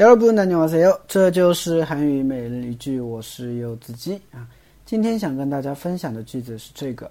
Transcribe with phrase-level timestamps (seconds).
[0.00, 1.00] 여러분 안녕하세요.
[1.08, 4.46] 这就是韩语每日一句我是柚子鸡啊
[4.84, 7.10] 今天想跟大家分享的句子是这个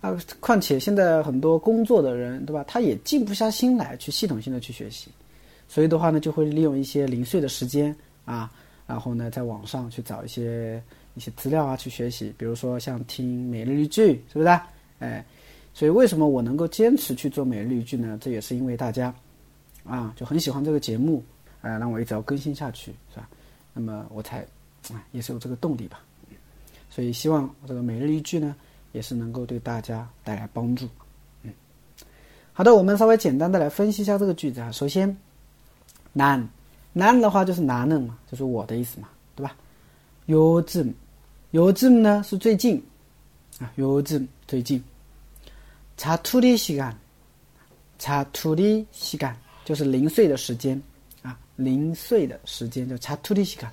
[0.00, 2.64] 啊，况且现在很多工作的人，对吧？
[2.66, 5.08] 他也静不下心来去系统性的去学习，
[5.68, 8.52] 所以的话呢，就会利用一些零碎的时间啊，
[8.86, 10.82] 然后呢，在网上去找一些
[11.14, 14.60] 一些资料啊去学习，比如说像听每日一句，是不是？
[14.98, 15.24] 哎，
[15.72, 18.18] 所以为什么我能够坚持去做每日一句呢？
[18.20, 19.14] 这也是因为大家
[19.84, 21.22] 啊就很喜欢这个节目，
[21.60, 23.28] 啊，让我一直要更新下去，是吧？
[23.72, 24.40] 那么我才
[24.92, 26.04] 啊也是有这个动力吧。
[26.94, 28.54] 所以希望这个每日一句呢，
[28.92, 30.86] 也是能够对大家带来帮助。
[31.42, 31.50] 嗯，
[32.52, 34.70] 好的，我们稍微简单的来分析一下这个句子啊。
[34.70, 35.08] 首先
[36.14, 36.46] ，nan
[36.94, 39.56] nan 的话就是男人嘛，就是我的意思嘛，对吧
[40.28, 40.92] ？yozim
[41.52, 42.76] yozim 呢是最近
[43.58, 44.84] 啊，yozim 最近。
[45.96, 46.92] 查투리시간
[47.98, 50.80] 查투리시간就是零碎的时间
[51.22, 53.68] 啊，零碎的时间就查투리시 간。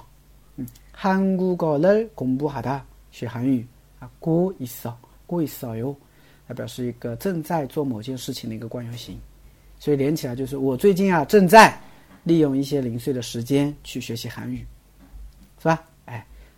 [0.57, 3.67] 嗯，한국어를공부하다学韩语
[3.99, 5.97] 啊，고있어고있어 요，
[6.47, 9.19] 它表示一个正在做某件事情的一个惯用型，
[9.79, 11.77] 所以连起来就是我最近啊正在
[12.25, 14.65] 利用一些零碎的时间去学习韩语，
[15.59, 15.83] 是吧？